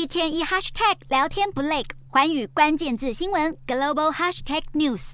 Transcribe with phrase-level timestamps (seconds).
[0.00, 5.12] 一天一 hashtag 聊天不累，环宇关键字新闻 global hashtag news。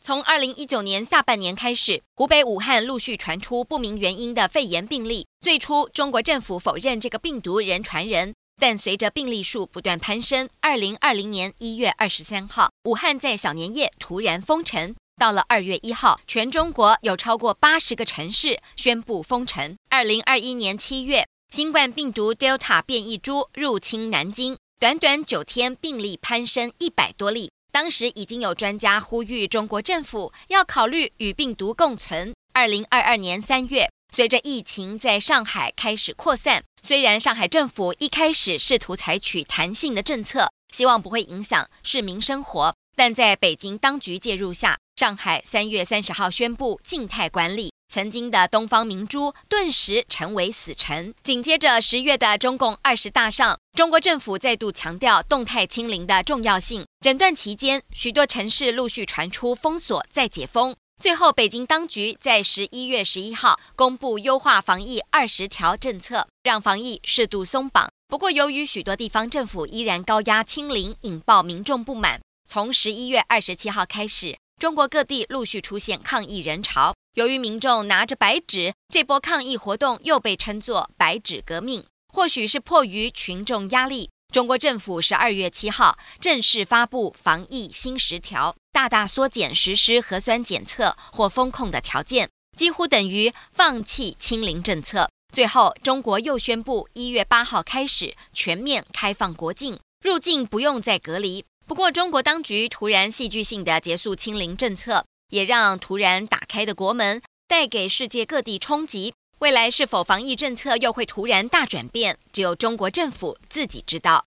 [0.00, 5.26] 从二零一九年下半年开始，湖北武汉陆续传出不明原因的肺炎病例。
[5.42, 14.94] 最初，中国政府否认这个病毒人传人，但随着病例数不断攀升，二零二零年一月二十三号，武汉在小年夜突然封城。
[15.20, 19.76] 到了二月一号，全中国有超过八十个城市宣布封城。
[19.90, 21.24] 二零二一年七月，
[21.54, 27.52] 新冠病毒 Delta 变异株入侵南京，短短九天病例攀升一百多例。
[27.70, 32.34] 当时已经有专家呼吁中国政府要考虑与病毒共存。
[32.54, 51.14] 二零二二年三月，随着疫情在上海开始扩散，虽然上海政府一开始试图采取弹性的政策，希望不会影响市民生活，但在北京当局介入下，上海三月三十号宣布静态管理，曾经的东方明珠顿时成为死城。
[51.22, 56.84] 紧接着十月的中共二十大上，中国政府再度强调动态清零的重要性。
[57.00, 67.88] 整段期间，许多城市陆续传出封锁再解封，最后北京当局在十一月十一号公布优化防疫二十条政策，让防疫适度松绑。
[68.08, 72.20] 不过，由于许多地方政府依然高压清零，引爆民众不满。
[72.44, 74.36] 从十一月二十七号开始。
[74.60, 81.84] 中国各地陆续出现抗议人潮，由于民众拿着白纸，这波抗议活动又被称作“白纸革命”。
[82.12, 95.08] 或许是迫于群众压力，中国政府十二月七号正式发布防疫新十条，大大缩减实施核酸检测或封控的条件，几乎等于放弃清零政策。
[95.32, 101.44] 最后，中国又宣布一月八号开始全面开放国境，入境不用再隔离。
[101.66, 105.04] 不过，中国当局突然戏剧性的结束清零政策，
[105.34, 109.12] 也让突然打开的国门带给世界各地冲击。
[109.40, 114.22] 未来是否防疫政策又会突然大转变，只有中国政府自己知道。